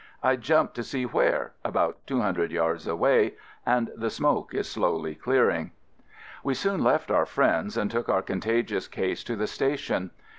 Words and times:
I 0.23 0.35
jumped 0.35 0.73
to 0.77 0.83
see 0.83 1.05
where— 1.05 1.51
about 1.63 2.07
two 2.07 2.21
hundred 2.21 2.49
yards 2.51 2.87
away 2.87 3.35
and 3.67 3.91
the 3.95 4.09
smoke 4.09 4.51
is 4.51 4.67
slowly 4.67 5.13
clearing). 5.13 5.73
We 6.43 6.55
soon 6.55 6.83
left 6.83 7.11
our 7.11 7.27
friends 7.27 7.77
and 7.77 7.91
took 7.91 8.09
our 8.09 8.23
contagious 8.23 8.87
case 8.87 9.23
to 9.25 9.35
the 9.35 9.45
station. 9.45 10.09